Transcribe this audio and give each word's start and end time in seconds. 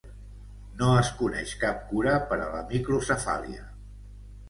No 0.79 0.87
es 1.01 1.11
coneix 1.19 1.53
cap 1.65 1.85
cura 1.91 2.17
per 2.33 2.41
a 2.49 2.51
la 2.57 2.65
microcefàlia. 2.75 3.73